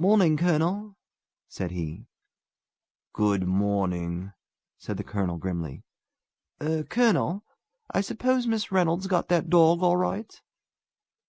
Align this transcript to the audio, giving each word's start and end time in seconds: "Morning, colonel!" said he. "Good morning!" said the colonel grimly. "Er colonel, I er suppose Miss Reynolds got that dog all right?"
"Morning, 0.00 0.36
colonel!" 0.36 0.96
said 1.48 1.70
he. 1.70 2.08
"Good 3.12 3.46
morning!" 3.46 4.32
said 4.78 4.96
the 4.96 5.04
colonel 5.04 5.36
grimly. 5.36 5.84
"Er 6.60 6.82
colonel, 6.82 7.44
I 7.94 8.00
er 8.00 8.02
suppose 8.02 8.48
Miss 8.48 8.72
Reynolds 8.72 9.06
got 9.06 9.28
that 9.28 9.48
dog 9.48 9.84
all 9.84 9.96
right?" 9.96 10.42